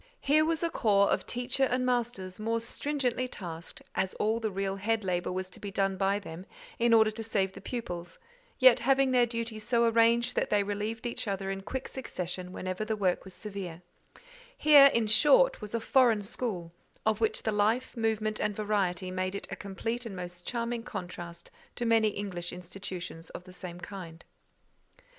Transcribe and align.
Here 0.21 0.43
was 0.43 0.63
a 0.63 0.71
corps 0.71 1.11
of 1.11 1.27
teachers 1.27 1.67
and 1.69 1.85
masters, 1.85 2.39
more 2.39 2.59
stringently 2.59 3.27
tasked, 3.27 3.83
as 3.93 4.15
all 4.15 4.39
the 4.39 4.49
real 4.49 4.77
head 4.77 5.03
labour 5.03 5.31
was 5.31 5.47
to 5.51 5.59
be 5.59 5.69
done 5.69 5.95
by 5.95 6.17
them, 6.17 6.47
in 6.79 6.91
order 6.91 7.11
to 7.11 7.23
save 7.23 7.53
the 7.53 7.61
pupils, 7.61 8.17
yet 8.57 8.79
having 8.79 9.11
their 9.11 9.27
duties 9.27 9.63
so 9.63 9.85
arranged 9.87 10.35
that 10.35 10.49
they 10.49 10.63
relieved 10.63 11.05
each 11.05 11.27
other 11.27 11.51
in 11.51 11.61
quick 11.61 11.87
succession 11.87 12.51
whenever 12.51 12.83
the 12.83 12.95
work 12.95 13.23
was 13.23 13.35
severe: 13.35 13.83
here, 14.57 14.87
in 14.87 15.05
short, 15.05 15.61
was 15.61 15.75
a 15.75 15.79
foreign 15.79 16.23
school; 16.23 16.71
of 17.05 17.21
which 17.21 17.43
the 17.43 17.51
life, 17.51 17.95
movement, 17.95 18.39
and 18.39 18.55
variety 18.55 19.11
made 19.11 19.35
it 19.35 19.47
a 19.51 19.55
complete 19.55 20.03
and 20.03 20.15
most 20.15 20.47
charming 20.47 20.81
contrast 20.81 21.51
to 21.75 21.85
many 21.85 22.07
English 22.07 22.51
institutions 22.51 23.29
of 23.29 23.43
the 23.43 23.53
same 23.53 23.79
kind. 23.79 24.25